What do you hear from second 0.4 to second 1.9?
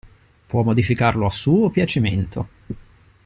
Può modificarlo a suo